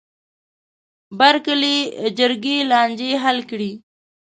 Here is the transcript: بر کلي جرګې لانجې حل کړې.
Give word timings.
بر 1.19 1.35
کلي 1.45 1.77
جرګې 2.17 2.57
لانجې 2.71 3.11
حل 3.23 3.39
کړې. 3.49 3.71